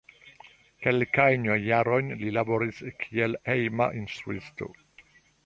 [0.85, 4.73] Kelkajn jarojn li laboris kiel hejma instruisto.